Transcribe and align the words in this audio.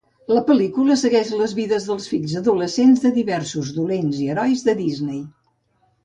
La 0.35 0.41
pel·lícula 0.45 0.95
segueix 0.99 1.27
les 1.41 1.51
vides 1.57 1.83
dels 1.89 2.07
fills 2.13 2.33
adolescents 2.39 3.03
de 3.03 3.11
diversos 3.17 3.69
dolents 3.75 4.23
i 4.25 4.31
herois 4.37 4.65
de 4.71 4.75
Disney. 4.81 5.21